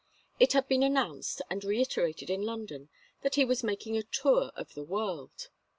[0.39, 2.89] It had been announced and reiterated in London
[3.21, 5.49] that he was making a tour of the world.